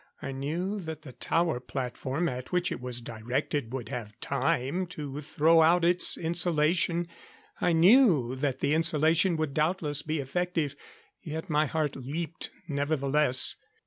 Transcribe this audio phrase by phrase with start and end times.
[0.19, 5.21] I knew that the tower platform at which it was directed would have time to
[5.21, 7.07] throw out its insulation;
[7.61, 10.75] I knew that the insulation would doubtless be effective
[11.21, 13.57] yet my heart leaped nevertheless.